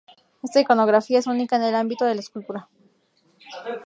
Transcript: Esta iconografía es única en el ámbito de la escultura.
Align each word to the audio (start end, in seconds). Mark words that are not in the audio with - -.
Esta 0.41 0.59
iconografía 0.59 1.19
es 1.19 1.27
única 1.27 1.57
en 1.57 1.61
el 1.63 1.75
ámbito 1.75 2.05
de 2.05 2.15
la 2.15 2.21
escultura. 2.21 2.67